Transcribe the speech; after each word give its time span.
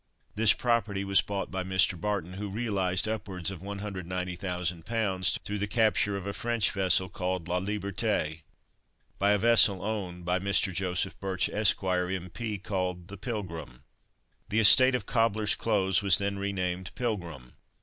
This 0.33 0.53
property 0.53 1.03
was 1.03 1.21
bought 1.21 1.51
by 1.51 1.63
Mr. 1.63 2.01
Barton, 2.01 2.33
who 2.33 2.49
realized 2.49 3.07
upwards 3.07 3.51
of 3.51 3.61
190,000 3.61 4.83
pounds 4.83 5.37
through 5.43 5.59
the 5.59 5.67
capture 5.67 6.17
of 6.17 6.25
a 6.25 6.33
French 6.33 6.71
vessel 6.71 7.07
called 7.07 7.47
La 7.47 7.57
Liberte, 7.59 8.41
by 9.19 9.29
a 9.33 9.37
vessel 9.37 9.83
owned 9.83 10.25
by 10.25 10.39
Joseph 10.39 11.19
Birch, 11.19 11.49
Esq., 11.49 11.83
M.P., 11.83 12.57
called 12.57 13.09
The 13.09 13.17
Pilgrim. 13.17 13.83
The 14.49 14.61
estate 14.61 14.95
of 14.95 15.05
Cobblers' 15.05 15.53
Close 15.53 16.01
was 16.01 16.17
then 16.17 16.39
re 16.39 16.51
named 16.51 16.95
"Pilgrim." 16.95 17.53